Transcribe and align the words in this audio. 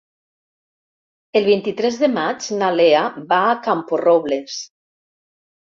El 1.39 1.45
vint-i-tres 1.49 1.99
de 2.05 2.09
maig 2.15 2.49
na 2.63 2.71
Lea 2.79 3.05
va 3.35 3.45
a 3.53 3.55
Camporrobles. 3.71 4.59